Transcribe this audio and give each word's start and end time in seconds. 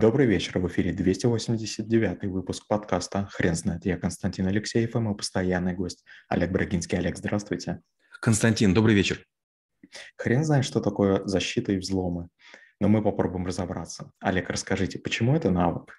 Добрый 0.00 0.26
вечер, 0.26 0.58
в 0.58 0.66
эфире 0.66 0.94
289 0.94 2.22
выпуск 2.22 2.66
подкаста 2.66 3.28
«Хрен 3.32 3.54
знает». 3.54 3.84
Я 3.84 3.98
Константин 3.98 4.46
Алексеев 4.46 4.96
и 4.96 4.98
мой 4.98 5.14
постоянный 5.14 5.74
гость 5.74 6.06
Олег 6.30 6.52
Брагинский. 6.52 6.96
Олег, 6.96 7.18
здравствуйте. 7.18 7.82
Константин, 8.22 8.72
добрый 8.72 8.94
вечер. 8.94 9.26
Хрен 10.16 10.42
знает, 10.42 10.64
что 10.64 10.80
такое 10.80 11.22
защита 11.26 11.72
и 11.72 11.76
взломы, 11.76 12.30
но 12.80 12.88
мы 12.88 13.02
попробуем 13.02 13.44
разобраться. 13.44 14.10
Олег, 14.20 14.48
расскажите, 14.48 14.98
почему 14.98 15.36
это 15.36 15.50
навык? 15.50 15.92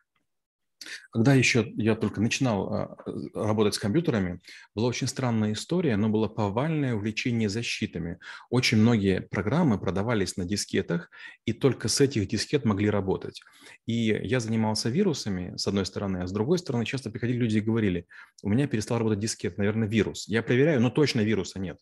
Когда 1.11 1.33
еще 1.33 1.71
я 1.75 1.95
только 1.95 2.21
начинал 2.21 2.73
а, 2.73 2.97
работать 3.33 3.75
с 3.75 3.79
компьютерами, 3.79 4.41
была 4.75 4.87
очень 4.87 5.07
странная 5.07 5.53
история, 5.53 5.95
но 5.97 6.09
было 6.09 6.27
повальное 6.27 6.95
увлечение 6.95 7.49
защитами. 7.49 8.19
Очень 8.49 8.79
многие 8.79 9.21
программы 9.21 9.79
продавались 9.79 10.37
на 10.37 10.45
дискетах, 10.45 11.09
и 11.45 11.53
только 11.53 11.87
с 11.87 12.01
этих 12.01 12.27
дискет 12.27 12.65
могли 12.65 12.89
работать. 12.89 13.41
И 13.85 13.93
я 13.93 14.39
занимался 14.39 14.89
вирусами, 14.89 15.55
с 15.57 15.67
одной 15.67 15.85
стороны, 15.85 16.23
а 16.23 16.27
с 16.27 16.31
другой 16.31 16.59
стороны 16.59 16.85
часто 16.85 17.09
приходили 17.09 17.37
люди 17.37 17.57
и 17.57 17.61
говорили, 17.61 18.07
у 18.41 18.49
меня 18.49 18.67
перестал 18.67 18.97
работать 18.97 19.19
дискет, 19.19 19.57
наверное, 19.57 19.87
вирус. 19.87 20.27
Я 20.27 20.41
проверяю, 20.43 20.81
но 20.81 20.89
точно 20.89 21.21
вируса 21.21 21.59
нет. 21.59 21.77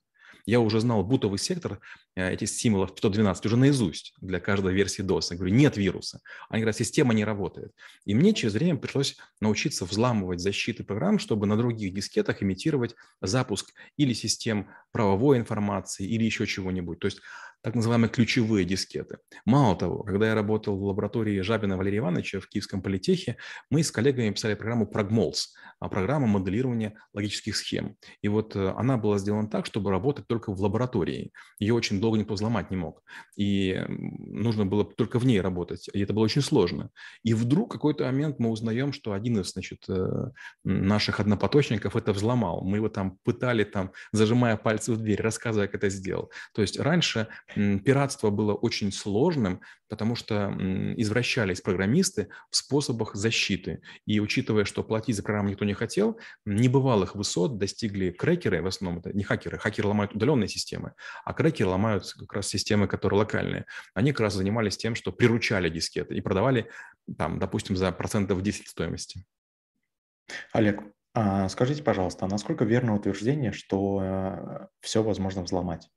Я 0.45 0.59
уже 0.59 0.79
знал 0.79 1.03
бутовый 1.03 1.39
сектор 1.39 1.79
э, 2.15 2.33
этих 2.33 2.49
символов 2.49 2.95
512 2.95 3.45
уже 3.45 3.57
наизусть 3.57 4.13
для 4.21 4.39
каждой 4.39 4.73
версии 4.73 5.03
DOS. 5.03 5.27
Я 5.31 5.37
говорю, 5.37 5.53
нет 5.53 5.77
вируса. 5.77 6.21
Они 6.49 6.61
говорят, 6.61 6.77
система 6.77 7.13
не 7.13 7.25
работает. 7.25 7.73
И 8.05 8.13
мне 8.13 8.33
через 8.33 8.53
время 8.53 8.77
пришлось 8.77 9.17
научиться 9.41 9.85
взламывать 9.85 10.39
защиты 10.39 10.83
программ, 10.83 11.19
чтобы 11.19 11.47
на 11.47 11.57
других 11.57 11.93
дискетах 11.93 12.41
имитировать 12.43 12.95
запуск 13.21 13.73
или 13.97 14.13
систем 14.13 14.69
правовой 14.91 15.37
информации, 15.37 16.07
или 16.07 16.23
еще 16.23 16.45
чего-нибудь. 16.45 16.99
То 16.99 17.07
есть 17.07 17.21
так 17.61 17.75
называемые 17.75 18.09
ключевые 18.09 18.65
дискеты. 18.65 19.17
Мало 19.45 19.75
того, 19.75 20.03
когда 20.03 20.27
я 20.27 20.35
работал 20.35 20.77
в 20.77 20.83
лаборатории 20.83 21.41
Жабина 21.41 21.77
Валерия 21.77 21.99
Ивановича 21.99 22.39
в 22.39 22.47
Киевском 22.47 22.81
политехе, 22.81 23.37
мы 23.69 23.83
с 23.83 23.91
коллегами 23.91 24.31
писали 24.31 24.53
программу 24.53 24.89
Pragmols, 24.91 25.47
а 25.79 25.89
программа 25.89 26.27
моделирования 26.27 26.97
логических 27.13 27.55
схем. 27.55 27.95
И 28.21 28.27
вот 28.27 28.55
э, 28.55 28.73
она 28.77 28.97
была 28.97 29.17
сделана 29.17 29.49
так, 29.49 29.65
чтобы 29.65 29.91
работать 29.91 30.27
только 30.27 30.53
в 30.53 30.61
лаборатории. 30.61 31.31
Ее 31.57 31.73
очень 31.73 32.01
долго 32.01 32.17
никто 32.17 32.33
взломать 32.33 32.69
не 32.69 32.77
мог. 32.77 33.01
И 33.37 33.81
нужно 33.87 34.65
было 34.65 34.83
только 34.83 35.19
в 35.19 35.25
ней 35.25 35.39
работать. 35.39 35.89
И 35.93 36.01
это 36.01 36.13
было 36.13 36.23
очень 36.23 36.41
сложно. 36.41 36.89
И 37.23 37.33
вдруг 37.33 37.71
какой-то 37.71 38.05
момент 38.05 38.39
мы 38.39 38.49
узнаем, 38.49 38.91
что 38.91 39.13
один 39.13 39.39
из 39.39 39.51
значит, 39.51 39.83
э, 39.87 40.31
наших 40.63 41.19
однопоточников 41.19 41.95
это 41.95 42.11
взломал. 42.11 42.63
Мы 42.63 42.77
его 42.77 42.89
там 42.89 43.17
пытали, 43.23 43.63
там, 43.63 43.91
зажимая 44.11 44.57
пальцы 44.57 44.91
в 44.91 44.97
дверь, 44.97 45.21
рассказывая, 45.21 45.67
как 45.67 45.75
это 45.75 45.89
сделал. 45.89 46.31
То 46.53 46.61
есть 46.61 46.77
раньше 46.77 47.27
пиратство 47.55 48.29
было 48.29 48.53
очень 48.53 48.91
сложным, 48.91 49.61
потому 49.87 50.15
что 50.15 50.55
извращались 50.97 51.61
программисты 51.61 52.29
в 52.49 52.55
способах 52.55 53.15
защиты. 53.15 53.81
И 54.05 54.19
учитывая, 54.19 54.65
что 54.65 54.83
платить 54.83 55.15
за 55.15 55.23
программу 55.23 55.49
никто 55.49 55.65
не 55.65 55.73
хотел, 55.73 56.19
небывалых 56.45 57.15
высот 57.15 57.57
достигли 57.57 58.11
крекеры, 58.11 58.61
в 58.61 58.67
основном 58.67 58.99
это 58.99 59.13
не 59.13 59.23
хакеры, 59.23 59.57
хакеры 59.57 59.87
ломают 59.87 60.13
удаленные 60.13 60.47
системы, 60.47 60.93
а 61.25 61.33
крекеры 61.33 61.69
ломают 61.69 62.11
как 62.13 62.33
раз 62.33 62.47
системы, 62.47 62.87
которые 62.87 63.19
локальные. 63.19 63.65
Они 63.93 64.11
как 64.11 64.21
раз 64.21 64.35
занимались 64.35 64.77
тем, 64.77 64.95
что 64.95 65.11
приручали 65.11 65.69
дискеты 65.69 66.15
и 66.15 66.21
продавали, 66.21 66.69
там, 67.17 67.39
допустим, 67.39 67.75
за 67.75 67.91
процентов 67.91 68.41
10 68.41 68.67
стоимости. 68.67 69.25
Олег, 70.51 70.81
а 71.13 71.49
скажите, 71.49 71.83
пожалуйста, 71.83 72.25
а 72.25 72.29
насколько 72.29 72.65
верно 72.65 72.95
утверждение, 72.95 73.51
что 73.51 74.01
э, 74.03 74.67
все 74.81 75.01
возможно 75.01 75.41
взломать? 75.41 75.89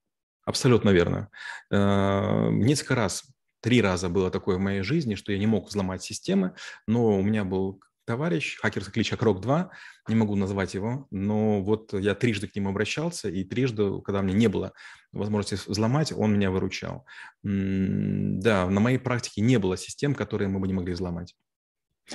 Абсолютно 0.45 0.91
верно. 0.91 1.31
Э, 1.71 2.51
несколько 2.51 2.95
раз, 2.95 3.25
три 3.61 3.81
раза 3.81 4.09
было 4.09 4.31
такое 4.31 4.57
в 4.57 4.61
моей 4.61 4.83
жизни, 4.83 5.15
что 5.15 5.33
я 5.33 5.39
не 5.39 5.47
мог 5.47 5.69
взломать 5.69 6.03
системы, 6.03 6.55
но 6.87 7.19
у 7.19 7.23
меня 7.23 7.45
был 7.45 7.81
товарищ, 8.05 8.59
хакерский 8.61 8.93
кличка 8.93 9.17
Крок-2, 9.17 9.69
не 10.09 10.15
могу 10.15 10.35
назвать 10.35 10.75
его, 10.75 11.07
но 11.11 11.63
вот 11.63 11.93
я 11.93 12.15
трижды 12.15 12.49
к 12.49 12.57
нему 12.57 12.71
обращался, 12.71 13.29
и 13.29 13.45
трижды, 13.45 14.01
когда 14.03 14.23
мне 14.23 14.35
не 14.35 14.49
было 14.49 14.73
возможности 15.13 15.71
взломать, 15.71 16.13
он 16.13 16.35
меня 16.35 16.51
выручал. 16.51 17.07
Да, 17.43 18.69
на 18.69 18.81
моей 18.81 18.99
практике 18.99 19.43
не 19.43 19.59
было 19.59 19.77
систем, 19.77 20.15
которые 20.15 20.49
мы 20.49 20.59
бы 20.59 20.67
не 20.67 20.75
могли 20.75 20.95
взломать. 20.95 21.37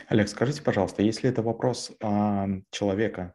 Олег, 0.08 0.28
скажите, 0.28 0.62
пожалуйста, 0.62 1.02
если 1.02 1.30
это 1.30 1.42
вопрос 1.42 1.92
а, 2.04 2.48
человека 2.72 3.34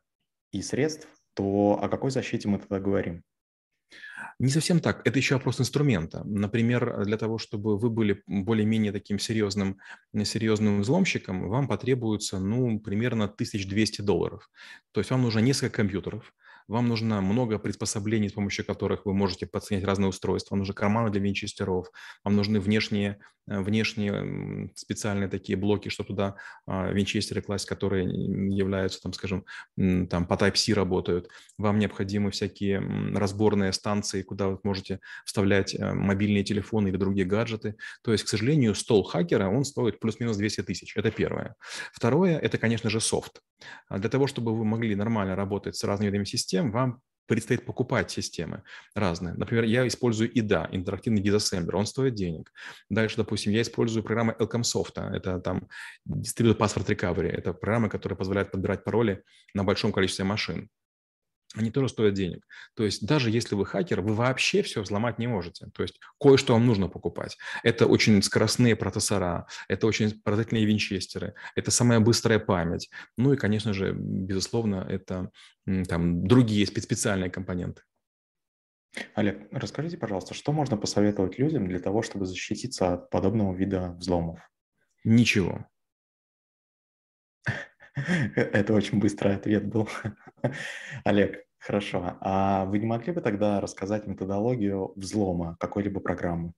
и 0.52 0.60
средств, 0.60 1.08
то 1.34 1.80
о 1.82 1.88
какой 1.88 2.10
защите 2.10 2.48
мы 2.48 2.58
тогда 2.58 2.78
говорим? 2.78 3.24
Не 4.38 4.48
совсем 4.48 4.80
так. 4.80 5.06
Это 5.06 5.18
еще 5.18 5.34
вопрос 5.34 5.60
инструмента. 5.60 6.22
Например, 6.24 7.04
для 7.04 7.16
того, 7.16 7.38
чтобы 7.38 7.78
вы 7.78 7.90
были 7.90 8.22
более-менее 8.26 8.92
таким 8.92 9.18
серьезным, 9.18 9.78
серьезным 10.24 10.80
взломщиком, 10.80 11.48
вам 11.48 11.68
потребуется, 11.68 12.38
ну, 12.38 12.80
примерно 12.80 13.28
1200 13.28 14.00
долларов. 14.02 14.50
То 14.92 15.00
есть 15.00 15.10
вам 15.10 15.22
нужно 15.22 15.40
несколько 15.40 15.76
компьютеров, 15.76 16.32
вам 16.68 16.88
нужно 16.88 17.20
много 17.20 17.58
приспособлений, 17.58 18.28
с 18.28 18.32
помощью 18.32 18.64
которых 18.64 19.04
вы 19.04 19.14
можете 19.14 19.46
подсоединять 19.46 19.86
разные 19.86 20.08
устройства. 20.08 20.54
Вам 20.54 20.60
нужны 20.60 20.74
карманы 20.74 21.10
для 21.10 21.20
винчестеров, 21.20 21.88
вам 22.24 22.36
нужны 22.36 22.60
внешние, 22.60 23.18
э, 23.41 23.41
внешние 23.46 24.70
специальные 24.74 25.28
такие 25.28 25.56
блоки, 25.56 25.88
чтобы 25.88 26.08
туда 26.08 26.36
а, 26.66 26.90
винчестеры 26.90 27.42
класть, 27.42 27.66
которые 27.66 28.04
являются, 28.04 29.00
там, 29.00 29.12
скажем, 29.12 29.44
там 29.76 30.26
по 30.26 30.34
Type-C 30.34 30.72
работают. 30.74 31.28
Вам 31.58 31.78
необходимы 31.78 32.30
всякие 32.30 32.80
разборные 33.14 33.72
станции, 33.72 34.22
куда 34.22 34.48
вы 34.48 34.58
можете 34.62 35.00
вставлять 35.24 35.74
э, 35.74 35.92
мобильные 35.92 36.44
телефоны 36.44 36.88
или 36.88 36.96
другие 36.96 37.26
гаджеты. 37.26 37.76
То 38.02 38.12
есть, 38.12 38.24
к 38.24 38.28
сожалению, 38.28 38.74
стол 38.74 39.02
хакера, 39.02 39.48
он 39.48 39.64
стоит 39.64 40.00
плюс-минус 40.00 40.36
200 40.36 40.62
тысяч. 40.62 40.96
Это 40.96 41.10
первое. 41.10 41.56
Второе, 41.92 42.38
это, 42.38 42.58
конечно 42.58 42.90
же, 42.90 43.00
софт. 43.00 43.40
А 43.88 43.98
для 43.98 44.08
того, 44.08 44.26
чтобы 44.26 44.56
вы 44.56 44.64
могли 44.64 44.94
нормально 44.94 45.36
работать 45.36 45.76
с 45.76 45.84
разными 45.84 46.08
видами 46.08 46.24
систем, 46.24 46.70
вам 46.70 47.00
предстоит 47.26 47.64
покупать 47.64 48.10
системы 48.10 48.62
разные. 48.94 49.34
Например, 49.34 49.64
я 49.64 49.86
использую 49.86 50.32
IDA, 50.32 50.68
интерактивный 50.70 51.22
дизассемблер, 51.22 51.76
он 51.76 51.86
стоит 51.86 52.14
денег. 52.14 52.52
Дальше, 52.90 53.16
допустим, 53.16 53.52
я 53.52 53.62
использую 53.62 54.02
программу 54.02 54.32
Elcomsoft, 54.32 55.00
это 55.14 55.40
там 55.40 55.68
Distributed 56.08 56.58
Password 56.58 56.86
Recovery, 56.86 57.28
это 57.28 57.52
программа, 57.52 57.88
которая 57.88 58.16
позволяет 58.16 58.50
подбирать 58.50 58.84
пароли 58.84 59.22
на 59.54 59.64
большом 59.64 59.92
количестве 59.92 60.24
машин 60.24 60.68
они 61.54 61.70
тоже 61.70 61.88
стоят 61.88 62.14
денег. 62.14 62.46
То 62.74 62.84
есть 62.84 63.06
даже 63.06 63.30
если 63.30 63.54
вы 63.54 63.66
хакер, 63.66 64.00
вы 64.00 64.14
вообще 64.14 64.62
все 64.62 64.82
взломать 64.82 65.18
не 65.18 65.26
можете. 65.26 65.66
То 65.74 65.82
есть 65.82 66.00
кое-что 66.20 66.54
вам 66.54 66.66
нужно 66.66 66.88
покупать. 66.88 67.36
Это 67.62 67.86
очень 67.86 68.22
скоростные 68.22 68.76
процессора, 68.76 69.46
это 69.68 69.86
очень 69.86 70.20
поразительные 70.22 70.64
винчестеры, 70.64 71.34
это 71.54 71.70
самая 71.70 72.00
быстрая 72.00 72.38
память. 72.38 72.90
Ну 73.16 73.32
и, 73.32 73.36
конечно 73.36 73.72
же, 73.72 73.92
безусловно, 73.92 74.86
это 74.88 75.30
там 75.88 76.26
другие 76.26 76.66
специальные 76.66 77.30
компоненты. 77.30 77.82
Олег, 79.14 79.48
расскажите, 79.52 79.96
пожалуйста, 79.96 80.34
что 80.34 80.52
можно 80.52 80.76
посоветовать 80.76 81.38
людям 81.38 81.66
для 81.66 81.78
того, 81.78 82.02
чтобы 82.02 82.26
защититься 82.26 82.94
от 82.94 83.10
подобного 83.10 83.54
вида 83.54 83.96
взломов? 83.98 84.38
Ничего. 85.04 85.66
Это 88.36 88.72
очень 88.72 88.98
быстрый 88.98 89.34
ответ 89.36 89.66
был. 89.68 89.88
Олег, 91.04 91.44
хорошо. 91.58 92.16
А 92.20 92.64
вы 92.64 92.78
не 92.78 92.86
могли 92.86 93.12
бы 93.12 93.20
тогда 93.20 93.60
рассказать 93.60 94.06
методологию 94.06 94.92
взлома 94.96 95.56
какой-либо 95.60 96.00
программы? 96.00 96.52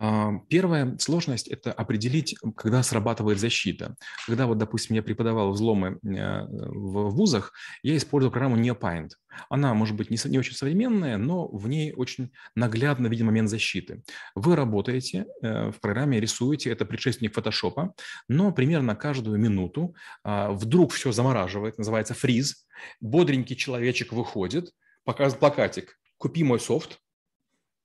А, 0.00 0.38
первая 0.48 0.96
сложность– 0.98 1.48
это 1.48 1.72
определить, 1.72 2.36
когда 2.56 2.82
срабатывает 2.82 3.40
защита. 3.40 3.96
Когда, 4.26 4.46
вот, 4.46 4.58
допустим, 4.58 4.94
я 4.94 5.02
преподавал 5.02 5.50
взломы 5.50 5.98
э, 6.04 6.44
в 6.46 7.10
вузах, 7.10 7.52
я 7.82 7.96
использовал 7.96 8.32
программу 8.32 8.56
Neopaint. 8.56 9.10
Она, 9.50 9.74
может 9.74 9.96
быть, 9.96 10.10
не, 10.10 10.18
не 10.30 10.38
очень 10.38 10.54
современная, 10.54 11.16
но 11.16 11.48
в 11.48 11.68
ней 11.68 11.92
очень 11.92 12.30
наглядно 12.54 13.08
виден 13.08 13.26
момент 13.26 13.50
защиты. 13.50 14.02
Вы 14.36 14.54
работаете 14.54 15.26
э, 15.42 15.70
в 15.70 15.80
программе, 15.80 16.20
рисуете, 16.20 16.70
это 16.70 16.84
предшественник 16.84 17.34
фотошопа, 17.34 17.92
но 18.28 18.52
примерно 18.52 18.94
каждую 18.94 19.38
минуту 19.38 19.94
а, 20.22 20.52
вдруг 20.52 20.92
все 20.92 21.12
замораживает, 21.12 21.78
называется 21.78 22.14
фриз, 22.14 22.66
бодренький 23.00 23.56
человечек 23.56 24.12
выходит, 24.12 24.70
показывает 25.04 25.40
плакатик 25.40 25.98
«Купи 26.18 26.44
мой 26.44 26.60
софт», 26.60 27.00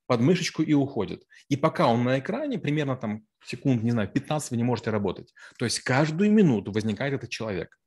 под 0.08 0.22
мышечку 0.22 0.62
и 0.62 0.74
уходит. 0.74 1.24
И 1.50 1.58
пока 1.58 1.88
он 1.88 2.04
на 2.04 2.20
экране, 2.20 2.60
примерно 2.60 2.96
там 2.96 3.26
секунд, 3.46 3.84
не 3.84 3.92
знаю, 3.92 4.10
15 4.10 4.52
вы 4.52 4.58
не 4.58 4.64
можете 4.64 4.90
работать. 4.90 5.34
То 5.58 5.66
есть 5.66 5.80
каждую 5.80 6.32
минуту 6.32 6.72
возникает 6.72 7.14
этот 7.14 7.30
человек. 7.30 7.78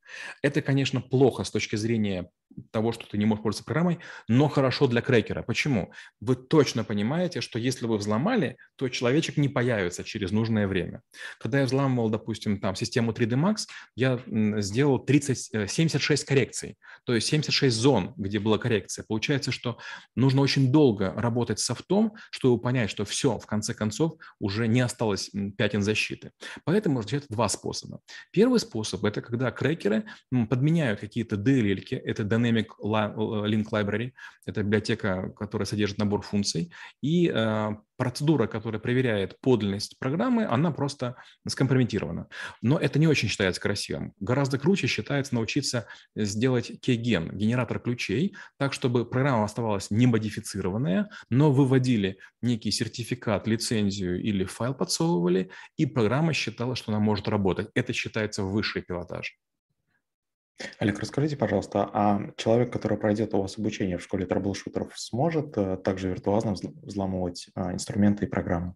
Это, 0.42 0.62
конечно, 0.62 1.00
плохо 1.00 1.44
с 1.44 1.50
точки 1.50 1.76
зрения 1.76 2.30
того, 2.70 2.92
что 2.92 3.06
ты 3.06 3.18
не 3.18 3.26
можешь 3.26 3.42
пользоваться 3.42 3.64
программой, 3.64 3.98
но 4.28 4.48
хорошо 4.48 4.86
для 4.86 5.00
крекера. 5.00 5.42
Почему? 5.42 5.92
Вы 6.20 6.36
точно 6.36 6.84
понимаете, 6.84 7.40
что 7.40 7.58
если 7.58 7.86
вы 7.86 7.96
взломали, 7.98 8.56
то 8.76 8.88
человечек 8.88 9.36
не 9.36 9.48
появится 9.48 10.04
через 10.04 10.30
нужное 10.30 10.66
время. 10.66 11.02
Когда 11.38 11.60
я 11.60 11.66
взламывал, 11.66 12.10
допустим, 12.10 12.60
там 12.60 12.74
систему 12.74 13.12
3D 13.12 13.36
Max, 13.36 13.66
я 13.94 14.20
сделал 14.60 14.98
30, 14.98 15.70
76 15.70 16.22
э, 16.22 16.26
коррекций, 16.26 16.76
то 17.04 17.14
есть 17.14 17.28
76 17.28 17.76
зон, 17.76 18.14
где 18.16 18.38
была 18.38 18.58
коррекция. 18.58 19.04
Получается, 19.06 19.52
что 19.52 19.78
нужно 20.14 20.40
очень 20.40 20.72
долго 20.72 21.12
работать 21.16 21.60
с 21.60 21.64
софтом, 21.64 22.14
чтобы 22.30 22.60
понять, 22.60 22.90
что 22.90 23.04
все, 23.04 23.38
в 23.38 23.46
конце 23.46 23.74
концов, 23.74 24.14
уже 24.40 24.68
не 24.68 24.80
осталось 24.80 25.30
пятен 25.56 25.82
защиты. 25.82 26.32
Поэтому 26.64 27.00
это 27.00 27.22
два 27.28 27.48
способа. 27.48 28.00
Первый 28.30 28.60
способ– 28.60 29.04
это 29.04 29.20
когда 29.20 29.50
крекеры 29.50 30.04
подменяют 30.30 31.00
какие-то 31.00 31.36
DLL, 31.36 32.00
это 32.04 32.24
Dynamic 32.46 32.66
Link 32.80 33.66
Library, 33.70 34.12
это 34.46 34.62
библиотека, 34.62 35.30
которая 35.30 35.66
содержит 35.66 35.98
набор 35.98 36.22
функций, 36.22 36.72
и 37.02 37.30
э, 37.32 37.76
процедура, 37.96 38.46
которая 38.46 38.80
проверяет 38.80 39.40
подлинность 39.40 39.98
программы, 39.98 40.44
она 40.44 40.70
просто 40.70 41.16
скомпрометирована. 41.46 42.28
Но 42.62 42.78
это 42.78 42.98
не 42.98 43.06
очень 43.06 43.28
считается 43.28 43.60
красивым. 43.60 44.12
Гораздо 44.20 44.58
круче 44.58 44.86
считается 44.86 45.34
научиться 45.34 45.86
сделать 46.14 46.80
кейген, 46.80 47.36
генератор 47.36 47.80
ключей, 47.80 48.36
так, 48.58 48.72
чтобы 48.72 49.04
программа 49.04 49.44
оставалась 49.44 49.90
не 49.90 50.06
модифицированная, 50.06 51.08
но 51.30 51.50
выводили 51.50 52.18
некий 52.42 52.70
сертификат, 52.70 53.46
лицензию 53.46 54.22
или 54.22 54.44
файл 54.44 54.74
подсовывали, 54.74 55.50
и 55.76 55.86
программа 55.86 56.32
считала, 56.32 56.76
что 56.76 56.92
она 56.92 57.00
может 57.00 57.28
работать. 57.28 57.70
Это 57.74 57.92
считается 57.92 58.42
высший 58.42 58.82
пилотаж. 58.82 59.38
Олег, 60.78 60.98
расскажите, 60.98 61.36
пожалуйста, 61.36 61.88
а 61.92 62.30
человек, 62.36 62.72
который 62.72 62.96
пройдет 62.96 63.34
у 63.34 63.42
вас 63.42 63.58
обучение 63.58 63.98
в 63.98 64.02
школе 64.02 64.26
трэблшутеров, 64.26 64.98
сможет 64.98 65.56
э, 65.56 65.76
также 65.76 66.08
виртуозно 66.08 66.52
взламывать 66.52 67.48
а, 67.54 67.72
инструменты 67.72 68.24
и 68.24 68.28
программы? 68.28 68.74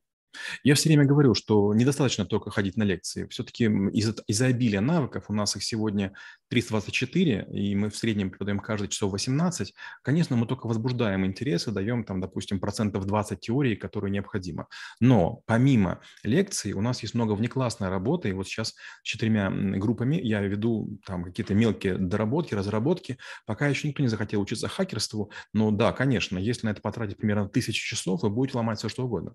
Я 0.62 0.74
все 0.74 0.88
время 0.88 1.04
говорю, 1.04 1.34
что 1.34 1.74
недостаточно 1.74 2.24
только 2.24 2.50
ходить 2.50 2.76
на 2.76 2.82
лекции. 2.82 3.26
Все-таки 3.26 3.64
из-за 3.64 4.14
из 4.26 4.40
обилия 4.42 4.80
навыков, 4.80 5.24
у 5.28 5.32
нас 5.32 5.56
их 5.56 5.62
сегодня 5.62 6.12
324, 6.48 7.48
и 7.52 7.74
мы 7.74 7.90
в 7.90 7.96
среднем 7.96 8.30
преподаем 8.30 8.58
каждый 8.58 8.88
часов 8.88 9.12
18, 9.12 9.74
конечно, 10.02 10.36
мы 10.36 10.46
только 10.46 10.66
возбуждаем 10.66 11.24
интересы, 11.24 11.70
даем 11.70 12.04
там, 12.04 12.20
допустим, 12.20 12.60
процентов 12.60 13.06
20 13.06 13.40
теории, 13.40 13.74
которую 13.74 14.12
необходимо. 14.12 14.66
Но 15.00 15.42
помимо 15.46 16.00
лекций 16.22 16.72
у 16.72 16.80
нас 16.80 17.02
есть 17.02 17.14
много 17.14 17.32
внеклассной 17.32 17.88
работы, 17.88 18.30
и 18.30 18.32
вот 18.32 18.46
сейчас 18.46 18.70
с 18.70 18.74
четырьмя 19.02 19.50
группами 19.50 20.16
я 20.16 20.40
веду 20.40 20.98
там 21.06 21.24
какие-то 21.24 21.54
мелкие 21.54 21.96
доработки, 21.96 22.54
разработки. 22.54 23.18
Пока 23.46 23.68
еще 23.68 23.88
никто 23.88 24.02
не 24.02 24.08
захотел 24.08 24.40
учиться 24.40 24.68
хакерству, 24.68 25.30
но 25.52 25.70
да, 25.70 25.92
конечно, 25.92 26.38
если 26.38 26.66
на 26.66 26.70
это 26.70 26.80
потратить 26.80 27.16
примерно 27.16 27.48
тысячу 27.48 27.84
часов, 27.84 28.22
вы 28.22 28.30
будете 28.30 28.58
ломать 28.58 28.78
все, 28.78 28.88
что 28.88 29.04
угодно. 29.04 29.34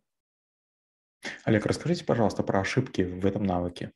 Олег, 1.43 1.65
расскажите, 1.65 2.05
пожалуйста, 2.05 2.43
про 2.43 2.59
ошибки 2.59 3.01
в 3.01 3.25
этом 3.25 3.43
навыке. 3.43 3.91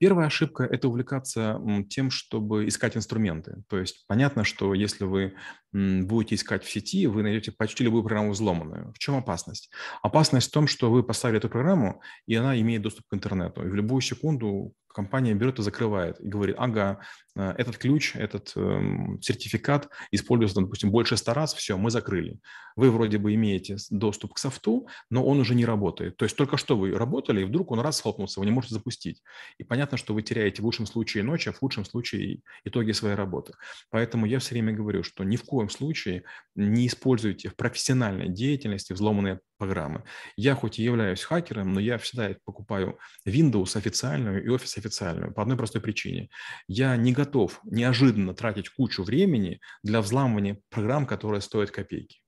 Первая 0.00 0.28
ошибка– 0.28 0.64
это 0.70 0.88
увлекаться 0.88 1.60
тем, 1.90 2.10
чтобы 2.10 2.66
искать 2.66 2.96
инструменты. 2.96 3.62
То 3.68 3.78
есть 3.78 4.06
понятно, 4.06 4.44
что 4.44 4.72
если 4.72 5.04
вы 5.04 5.34
будете 5.72 6.36
искать 6.36 6.64
в 6.64 6.70
сети, 6.70 7.06
вы 7.06 7.22
найдете 7.22 7.52
почти 7.52 7.84
любую 7.84 8.02
программу 8.02 8.30
взломанную. 8.30 8.94
В 8.94 8.98
чем 8.98 9.16
опасность? 9.16 9.70
Опасность 10.02 10.48
в 10.48 10.52
том, 10.52 10.68
что 10.68 10.90
вы 10.90 11.02
поставили 11.02 11.36
эту 11.36 11.50
программу, 11.50 12.00
и 12.26 12.34
она 12.34 12.58
имеет 12.58 12.80
доступ 12.80 13.08
к 13.08 13.14
интернету. 13.14 13.62
И 13.62 13.68
в 13.68 13.74
любую 13.74 14.00
секунду 14.00 14.72
компания 14.92 15.34
берет 15.34 15.58
и 15.58 15.62
закрывает, 15.62 16.20
и 16.20 16.28
говорит, 16.28 16.56
ага, 16.58 17.00
э, 17.36 17.54
этот 17.58 17.78
ключ, 17.78 18.16
этот 18.16 18.52
э, 18.56 18.80
сертификат 19.20 19.88
используется, 20.10 20.60
допустим, 20.60 20.90
больше 20.90 21.16
ста 21.16 21.34
раз, 21.34 21.54
все, 21.54 21.76
мы 21.76 21.90
закрыли. 21.90 22.40
Вы 22.76 22.90
вроде 22.90 23.18
бы 23.18 23.34
имеете 23.34 23.76
доступ 23.90 24.34
к 24.34 24.38
софту, 24.38 24.88
но 25.10 25.24
он 25.24 25.38
уже 25.38 25.54
не 25.54 25.64
работает. 25.64 26.16
То 26.16 26.24
есть 26.24 26.36
только 26.36 26.56
что 26.56 26.76
вы 26.76 26.92
работали, 26.92 27.42
и 27.42 27.44
вдруг 27.44 27.70
он 27.70 27.80
раз 27.80 27.98
схлопнулся, 27.98 28.40
вы 28.40 28.46
не 28.46 28.52
можете 28.52 28.74
запустить. 28.74 29.22
И 29.58 29.64
понятно, 29.64 29.89
что 29.96 30.14
вы 30.14 30.22
теряете 30.22 30.62
в 30.62 30.64
лучшем 30.64 30.86
случае 30.86 31.24
ночь, 31.24 31.46
а 31.48 31.52
в 31.52 31.58
худшем 31.58 31.84
случае 31.84 32.40
итоги 32.64 32.92
своей 32.92 33.14
работы. 33.14 33.52
Поэтому 33.90 34.26
я 34.26 34.38
все 34.38 34.54
время 34.54 34.72
говорю, 34.72 35.02
что 35.02 35.24
ни 35.24 35.36
в 35.36 35.44
коем 35.44 35.70
случае 35.70 36.24
не 36.54 36.86
используйте 36.86 37.48
в 37.48 37.56
профессиональной 37.56 38.28
деятельности 38.28 38.92
взломанные 38.92 39.40
программы. 39.58 40.04
Я 40.36 40.54
хоть 40.54 40.78
и 40.78 40.82
являюсь 40.82 41.22
хакером, 41.22 41.72
но 41.72 41.80
я 41.80 41.98
всегда 41.98 42.34
покупаю 42.44 42.98
Windows 43.26 43.76
официальную 43.76 44.44
и 44.44 44.48
Office 44.48 44.78
официальную 44.78 45.32
по 45.32 45.42
одной 45.42 45.56
простой 45.56 45.80
причине. 45.82 46.30
Я 46.66 46.96
не 46.96 47.12
готов 47.12 47.60
неожиданно 47.64 48.34
тратить 48.34 48.70
кучу 48.70 49.02
времени 49.02 49.60
для 49.82 50.00
взламывания 50.00 50.58
программ, 50.70 51.06
которые 51.06 51.40
стоят 51.40 51.70
копейки. 51.70 52.20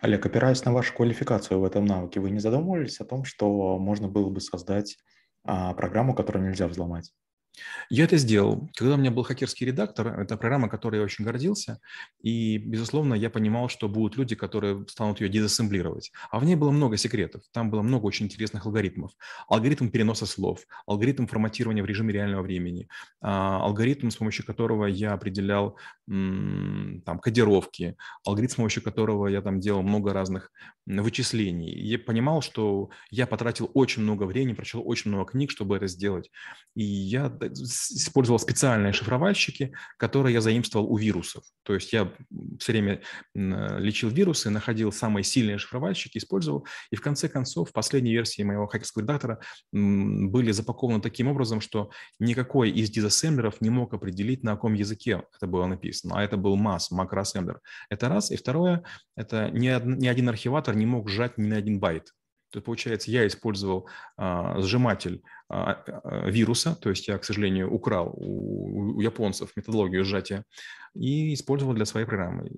Олег, 0.00 0.26
опираясь 0.26 0.64
на 0.64 0.72
вашу 0.72 0.94
квалификацию 0.94 1.60
в 1.60 1.64
этом 1.64 1.86
навыке, 1.86 2.20
вы 2.20 2.30
не 2.30 2.38
задумывались 2.38 3.00
о 3.00 3.06
том, 3.06 3.24
что 3.24 3.78
можно 3.78 4.08
было 4.08 4.28
бы 4.28 4.40
создать 4.40 4.98
программу, 5.44 6.14
которую 6.14 6.44
нельзя 6.44 6.66
взломать? 6.68 7.12
Я 7.88 8.04
это 8.04 8.16
сделал. 8.16 8.68
Когда 8.76 8.94
у 8.94 8.96
меня 8.96 9.10
был 9.10 9.22
хакерский 9.22 9.66
редактор, 9.66 10.08
это 10.20 10.36
программа, 10.36 10.68
которой 10.68 10.96
я 10.96 11.02
очень 11.02 11.24
гордился, 11.24 11.80
и, 12.22 12.58
безусловно, 12.58 13.14
я 13.14 13.30
понимал, 13.30 13.68
что 13.68 13.88
будут 13.88 14.16
люди, 14.16 14.34
которые 14.34 14.86
станут 14.88 15.20
ее 15.20 15.28
дезассемблировать. 15.28 16.12
А 16.30 16.38
в 16.40 16.44
ней 16.44 16.56
было 16.56 16.70
много 16.70 16.96
секретов, 16.96 17.42
там 17.52 17.70
было 17.70 17.82
много 17.82 18.06
очень 18.06 18.26
интересных 18.26 18.66
алгоритмов. 18.66 19.12
Алгоритм 19.48 19.88
переноса 19.88 20.26
слов, 20.26 20.60
алгоритм 20.86 21.26
форматирования 21.26 21.82
в 21.82 21.86
режиме 21.86 22.12
реального 22.12 22.42
времени, 22.42 22.88
а, 23.20 23.60
алгоритм, 23.64 24.10
с 24.10 24.16
помощью 24.16 24.44
которого 24.46 24.86
я 24.86 25.12
определял 25.12 25.76
там, 26.06 27.18
кодировки, 27.20 27.96
алгоритм, 28.24 28.52
с 28.52 28.54
помощью 28.56 28.82
которого 28.82 29.28
я 29.28 29.42
там 29.42 29.60
делал 29.60 29.82
много 29.82 30.12
разных 30.12 30.50
вычислений. 30.86 31.72
Я 31.80 31.98
понимал, 31.98 32.42
что 32.42 32.90
я 33.10 33.26
потратил 33.26 33.70
очень 33.74 34.02
много 34.02 34.24
времени, 34.24 34.54
прочел 34.54 34.82
очень 34.84 35.10
много 35.10 35.30
книг, 35.32 35.50
чтобы 35.50 35.76
это 35.76 35.86
сделать. 35.86 36.30
И 36.74 36.82
я 36.82 37.28
использовал 37.42 38.38
специальные 38.38 38.92
шифровальщики, 38.92 39.72
которые 39.98 40.34
я 40.34 40.40
заимствовал 40.40 40.90
у 40.90 40.96
вирусов. 40.96 41.44
То 41.62 41.74
есть 41.74 41.92
я 41.92 42.12
все 42.58 42.72
время 42.72 43.02
лечил 43.34 44.08
вирусы, 44.08 44.50
находил 44.50 44.92
самые 44.92 45.24
сильные 45.24 45.58
шифровальщики, 45.58 46.18
использовал. 46.18 46.66
И 46.90 46.96
в 46.96 47.00
конце 47.00 47.28
концов, 47.28 47.70
в 47.70 47.72
последней 47.72 48.12
версии 48.12 48.42
моего 48.42 48.66
хакерского 48.66 49.02
редактора 49.02 49.40
были 49.72 50.52
запакованы 50.52 51.00
таким 51.00 51.28
образом, 51.28 51.60
что 51.60 51.90
никакой 52.18 52.70
из 52.70 52.90
дизассемблеров 52.90 53.60
не 53.60 53.70
мог 53.70 53.94
определить, 53.94 54.42
на 54.42 54.52
каком 54.52 54.74
языке 54.74 55.24
это 55.36 55.46
было 55.46 55.66
написано. 55.66 56.18
А 56.18 56.22
это 56.22 56.36
был 56.36 56.56
MAS, 56.56 56.88
макроассемблер. 56.90 57.60
Это 57.88 58.08
раз. 58.08 58.30
И 58.30 58.36
второе, 58.36 58.82
это 59.16 59.50
ни, 59.50 59.68
ни 59.98 60.06
один 60.06 60.28
архиватор 60.28 60.74
не 60.74 60.86
мог 60.86 61.08
сжать 61.08 61.38
ни 61.38 61.46
на 61.46 61.56
один 61.56 61.80
байт. 61.80 62.12
То 62.50 62.58
есть, 62.58 62.66
получается, 62.66 63.10
я 63.10 63.26
использовал 63.26 63.88
а, 64.16 64.60
сжиматель 64.60 65.22
а, 65.48 65.82
а, 65.86 66.28
вируса, 66.28 66.74
то 66.74 66.90
есть 66.90 67.08
я, 67.08 67.16
к 67.18 67.24
сожалению, 67.24 67.72
украл 67.72 68.12
у, 68.16 68.96
у 68.96 69.00
японцев 69.00 69.52
методологию 69.56 70.04
сжатия 70.04 70.44
и 70.94 71.34
использовал 71.34 71.74
для 71.74 71.84
своей 71.84 72.06
программы. 72.06 72.50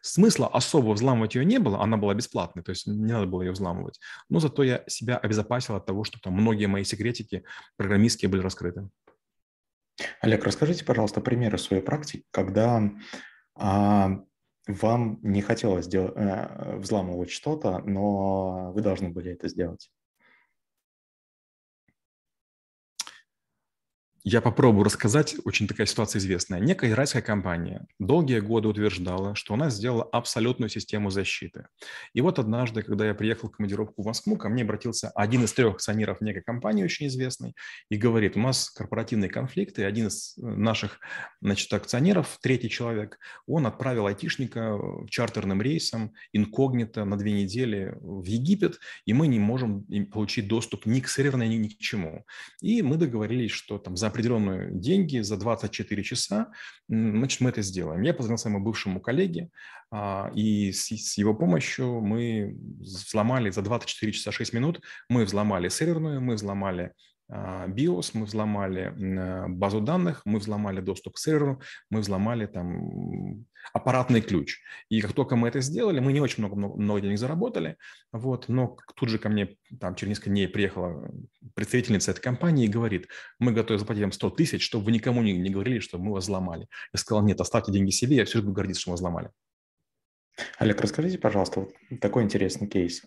Смысла 0.00 0.48
особо 0.48 0.92
взламывать 0.92 1.36
ее 1.36 1.44
не 1.44 1.58
было, 1.58 1.80
она 1.80 1.96
была 1.96 2.14
бесплатной, 2.14 2.62
то 2.62 2.70
есть 2.70 2.86
не 2.86 3.12
надо 3.12 3.26
было 3.26 3.42
ее 3.42 3.52
взламывать. 3.52 4.00
Но 4.28 4.40
зато 4.40 4.64
я 4.64 4.82
себя 4.88 5.16
обезопасил 5.16 5.76
от 5.76 5.86
того, 5.86 6.04
что 6.04 6.18
там 6.20 6.34
многие 6.34 6.66
мои 6.66 6.84
секретики 6.84 7.44
программистские 7.76 8.28
были 8.28 8.40
раскрыты. 8.40 8.88
Олег, 10.20 10.44
расскажите, 10.44 10.84
пожалуйста, 10.84 11.20
примеры 11.20 11.58
своей 11.58 11.82
практики, 11.82 12.24
когда 12.30 12.90
а, 13.54 14.20
вам 14.68 15.18
не 15.22 15.42
хотелось 15.42 15.86
дел- 15.88 16.12
э, 16.14 16.76
взламывать 16.78 17.30
что-то, 17.30 17.78
но 17.80 18.72
вы 18.72 18.82
должны 18.82 19.10
были 19.10 19.32
это 19.32 19.48
сделать. 19.48 19.90
Я 24.24 24.40
попробую 24.40 24.84
рассказать, 24.84 25.34
очень 25.44 25.66
такая 25.66 25.84
ситуация 25.84 26.20
известная. 26.20 26.60
Некая 26.60 26.90
израильская 26.90 27.22
компания 27.22 27.88
долгие 27.98 28.38
годы 28.38 28.68
утверждала, 28.68 29.34
что 29.34 29.54
она 29.54 29.68
сделала 29.68 30.04
абсолютную 30.04 30.68
систему 30.68 31.10
защиты. 31.10 31.66
И 32.14 32.20
вот 32.20 32.38
однажды, 32.38 32.82
когда 32.82 33.04
я 33.04 33.14
приехал 33.14 33.48
в 33.48 33.56
командировку 33.56 34.02
в 34.02 34.06
Москву, 34.06 34.36
ко 34.36 34.48
мне 34.48 34.62
обратился 34.62 35.10
один 35.16 35.42
из 35.42 35.52
трех 35.52 35.74
акционеров 35.74 36.20
некой 36.20 36.42
компании, 36.42 36.84
очень 36.84 37.08
известной, 37.08 37.56
и 37.90 37.96
говорит, 37.96 38.36
у 38.36 38.40
нас 38.40 38.70
корпоративные 38.70 39.28
конфликты, 39.28 39.82
один 39.84 40.06
из 40.06 40.38
э, 40.38 40.42
наших 40.42 41.00
значит, 41.40 41.72
акционеров, 41.72 42.38
третий 42.40 42.70
человек, 42.70 43.18
он 43.48 43.66
отправил 43.66 44.06
айтишника 44.06 44.78
чартерным 45.10 45.60
рейсом 45.60 46.12
инкогнито 46.32 47.04
на 47.04 47.18
две 47.18 47.32
недели 47.32 47.96
в 48.00 48.24
Египет, 48.26 48.78
и 49.04 49.14
мы 49.14 49.26
не 49.26 49.40
можем 49.40 49.84
получить 50.12 50.46
доступ 50.46 50.86
ни 50.86 51.00
к 51.00 51.08
серверной, 51.08 51.48
ни 51.48 51.66
к 51.66 51.78
чему. 51.78 52.24
И 52.60 52.82
мы 52.82 52.96
договорились, 52.96 53.50
что 53.50 53.78
там 53.78 53.96
за 53.96 54.11
определенные 54.12 54.70
деньги 54.70 55.20
за 55.20 55.36
24 55.36 56.02
часа, 56.02 56.52
значит, 56.88 57.40
мы 57.40 57.50
это 57.50 57.62
сделаем. 57.62 58.02
Я 58.02 58.14
позвонил 58.14 58.38
своему 58.38 58.60
бывшему 58.60 59.00
коллеге, 59.00 59.48
а, 59.90 60.30
и 60.34 60.72
с 60.72 61.18
его 61.18 61.34
помощью 61.34 62.00
мы 62.00 62.56
взломали 62.80 63.50
за 63.50 63.62
24 63.62 64.12
часа 64.12 64.32
6 64.32 64.52
минут, 64.52 64.80
мы 65.08 65.24
взломали 65.24 65.68
серверную, 65.68 66.20
мы 66.20 66.34
взломали 66.34 66.92
BIOS, 67.30 68.10
мы 68.14 68.26
взломали 68.26 68.92
базу 69.48 69.80
данных, 69.80 70.22
мы 70.24 70.38
взломали 70.38 70.80
доступ 70.80 71.14
к 71.14 71.18
серверу, 71.18 71.60
мы 71.90 72.00
взломали 72.00 72.46
там 72.46 73.46
аппаратный 73.72 74.20
ключ. 74.20 74.58
И 74.88 75.00
как 75.00 75.12
только 75.12 75.36
мы 75.36 75.48
это 75.48 75.60
сделали, 75.60 76.00
мы 76.00 76.12
не 76.12 76.20
очень 76.20 76.42
много, 76.42 76.56
много, 76.56 76.80
много 76.80 77.00
денег 77.00 77.18
заработали, 77.18 77.76
вот, 78.12 78.48
но 78.48 78.76
тут 78.96 79.08
же 79.08 79.18
ко 79.18 79.28
мне 79.28 79.56
там 79.80 79.94
через 79.94 80.10
несколько 80.10 80.30
дней 80.30 80.48
приехала 80.48 81.10
представительница 81.54 82.10
этой 82.10 82.20
компании 82.20 82.66
и 82.66 82.68
говорит, 82.68 83.08
мы 83.38 83.52
готовы 83.52 83.78
заплатить 83.78 84.02
вам 84.02 84.12
100 84.12 84.30
тысяч, 84.30 84.62
чтобы 84.62 84.86
вы 84.86 84.92
никому 84.92 85.22
не, 85.22 85.32
не 85.32 85.50
говорили, 85.50 85.78
что 85.78 85.98
мы 85.98 86.12
вас 86.12 86.24
взломали. 86.24 86.66
Я 86.92 86.98
сказал, 86.98 87.24
нет, 87.24 87.40
оставьте 87.40 87.72
деньги 87.72 87.90
себе, 87.90 88.16
я 88.16 88.24
все 88.24 88.38
же 88.38 88.44
буду 88.44 88.54
гордиться, 88.54 88.82
что 88.82 88.90
мы 88.90 88.96
взломали. 88.96 89.30
Олег, 90.58 90.80
расскажите, 90.80 91.18
пожалуйста, 91.18 91.60
вот 91.60 91.72
такой 92.00 92.24
интересный 92.24 92.66
кейс. 92.66 93.02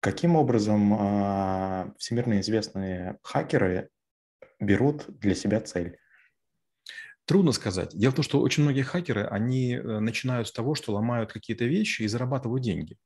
Каким 0.00 0.34
образом 0.36 0.94
а, 0.98 1.92
всемирно 1.98 2.40
известные 2.40 3.18
хакеры 3.22 3.90
берут 4.58 5.04
для 5.08 5.34
себя 5.34 5.60
цель? 5.60 5.99
Трудно 7.30 7.52
сказать. 7.52 7.90
Дело 7.96 8.10
в 8.10 8.16
том, 8.16 8.24
что 8.24 8.40
очень 8.40 8.64
многие 8.64 8.82
хакеры, 8.82 9.24
они 9.24 9.74
э, 9.74 10.00
начинают 10.00 10.48
с 10.48 10.52
того, 10.52 10.74
что 10.74 10.92
ломают 10.92 11.32
какие-то 11.32 11.64
вещи 11.64 12.02
и 12.02 12.08
зарабатывают 12.08 12.64
деньги. 12.64 12.96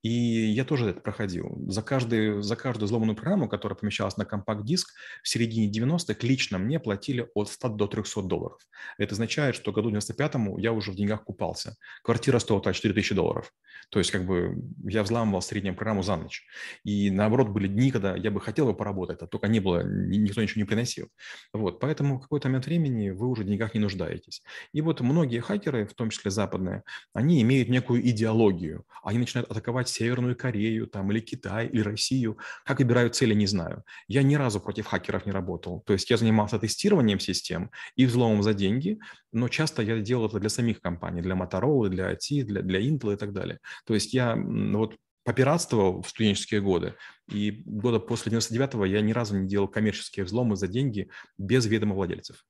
И 0.00 0.08
я 0.08 0.64
тоже 0.64 0.88
это 0.88 1.02
проходил. 1.02 1.54
За, 1.68 1.82
каждый, 1.82 2.42
за 2.42 2.56
каждую 2.56 2.86
взломанную 2.86 3.16
программу, 3.16 3.50
которая 3.50 3.76
помещалась 3.76 4.16
на 4.16 4.24
компакт-диск, 4.24 4.94
в 5.22 5.28
середине 5.28 5.70
90-х 5.70 6.26
лично 6.26 6.56
мне 6.56 6.80
платили 6.80 7.28
от 7.34 7.50
100 7.50 7.68
до 7.68 7.86
300 7.86 8.22
долларов. 8.22 8.58
Это 8.96 9.12
означает, 9.12 9.54
что 9.54 9.72
году 9.72 9.90
95-му 9.90 10.56
я 10.56 10.72
уже 10.72 10.90
в 10.90 10.94
деньгах 10.94 11.24
купался. 11.24 11.76
Квартира 12.02 12.38
стоила 12.38 12.62
4000 12.72 13.14
долларов. 13.14 13.52
То 13.90 13.98
есть 13.98 14.10
как 14.10 14.24
бы 14.24 14.56
я 14.84 15.02
взламывал 15.02 15.42
среднюю 15.42 15.76
программу 15.76 16.02
за 16.02 16.16
ночь. 16.16 16.46
И 16.84 17.10
наоборот, 17.10 17.50
были 17.50 17.68
дни, 17.68 17.90
когда 17.90 18.16
я 18.16 18.30
бы 18.30 18.40
хотел 18.40 18.64
бы 18.64 18.74
поработать, 18.74 19.20
а 19.20 19.26
только 19.26 19.48
не 19.48 19.60
было, 19.60 19.82
никто 19.84 20.40
ничего 20.40 20.60
не 20.60 20.66
приносил. 20.66 21.08
Вот, 21.52 21.78
поэтому 21.78 22.16
в 22.16 22.22
какой-то 22.22 22.48
момент 22.48 22.64
времени 22.64 23.10
вы 23.10 23.28
уже 23.28 23.42
в 23.42 23.46
деньгах 23.66 23.74
не 23.74 23.80
нуждаетесь. 23.80 24.42
И 24.74 24.80
вот 24.80 25.00
многие 25.00 25.40
хакеры, 25.40 25.86
в 25.86 25.94
том 25.94 26.10
числе 26.10 26.30
западные, 26.30 26.82
они 27.14 27.42
имеют 27.42 27.68
некую 27.68 28.00
идеологию. 28.08 28.84
Они 29.02 29.18
начинают 29.18 29.50
атаковать 29.50 29.88
Северную 29.88 30.36
Корею 30.36 30.86
там, 30.86 31.10
или 31.12 31.20
Китай, 31.20 31.66
или 31.66 31.82
Россию. 31.82 32.38
Как 32.64 32.78
выбирают 32.78 33.14
цели, 33.14 33.34
не 33.34 33.46
знаю. 33.46 33.82
Я 34.08 34.22
ни 34.22 34.36
разу 34.36 34.60
против 34.60 34.86
хакеров 34.86 35.26
не 35.26 35.32
работал. 35.32 35.82
То 35.86 35.92
есть 35.92 36.10
я 36.10 36.16
занимался 36.16 36.58
тестированием 36.58 37.20
систем 37.20 37.70
и 37.96 38.06
взломом 38.06 38.42
за 38.42 38.54
деньги, 38.54 38.98
но 39.32 39.48
часто 39.48 39.82
я 39.82 39.98
делал 40.00 40.26
это 40.26 40.38
для 40.38 40.48
самих 40.48 40.80
компаний, 40.80 41.22
для 41.22 41.34
Motorola, 41.34 41.88
для 41.88 42.12
IT, 42.12 42.44
для, 42.44 42.62
для 42.62 42.80
Intel 42.80 43.12
и 43.12 43.16
так 43.16 43.32
далее. 43.32 43.58
То 43.86 43.94
есть 43.94 44.14
я 44.14 44.36
вот 44.36 44.96
попиратствовал 45.24 46.02
в 46.02 46.08
студенческие 46.08 46.60
годы, 46.60 46.94
и 47.28 47.62
года 47.66 47.98
после 47.98 48.32
99-го 48.32 48.84
я 48.84 49.00
ни 49.00 49.12
разу 49.12 49.36
не 49.36 49.48
делал 49.48 49.66
коммерческие 49.66 50.24
взломы 50.24 50.54
за 50.54 50.68
деньги 50.68 51.08
без 51.36 51.66
ведома 51.66 51.94
владельцев. 51.94 52.44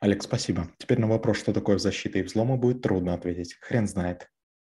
Олег, 0.00 0.22
спасибо. 0.22 0.70
Теперь 0.78 0.98
на 1.00 1.08
вопрос, 1.08 1.38
что 1.38 1.52
такое 1.52 1.78
защита 1.78 2.18
и 2.18 2.22
взломы, 2.22 2.56
будет 2.56 2.82
трудно 2.82 3.14
ответить. 3.14 3.56
Хрен 3.60 3.86
знает. 3.86 4.30